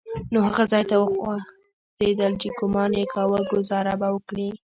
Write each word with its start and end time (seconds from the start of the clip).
نو 0.31 0.37
هغه 0.47 0.63
ځای 0.71 0.83
ته 0.89 0.95
وخوځېدل 0.99 2.33
چې 2.41 2.47
ګومان 2.57 2.91
يې 2.99 3.05
کاوه 3.13 3.39
ګوزاره 3.51 3.93
به 4.01 4.07
وکړي. 4.11 4.49